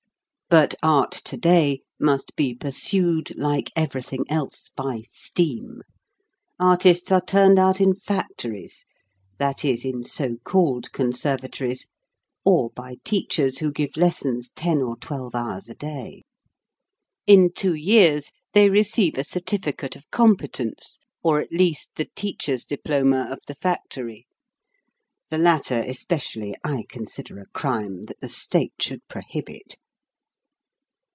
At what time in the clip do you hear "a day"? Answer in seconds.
15.69-16.21